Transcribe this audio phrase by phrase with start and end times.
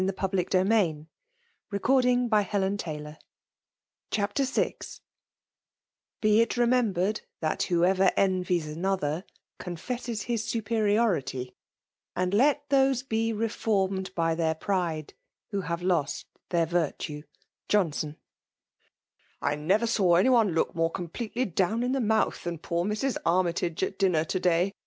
[0.03, 1.05] They had proved thdnselyeB
[1.71, 3.17] nobler than herselfl
[4.09, 4.99] CHAPTER VL
[6.21, 9.23] Be it remembered that whoever envies aotfther,
[9.59, 11.55] eonfcMes his superiority;
[12.15, 15.11] and let those be leformed by their priile,
[15.51, 17.21] who have lost their virtue.
[17.69, 18.17] Johnson.
[19.43, 23.17] ''I NEVKR saw any one look more completely down in the mouth than poor Mrs.
[23.23, 24.73] Armytage at dinner to day